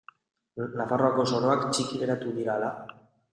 Nafarroako 0.79 1.25
soroak 1.33 1.67
txiki 1.75 2.01
geratu 2.05 2.35
dira 2.39 2.57
ala? 2.57 2.73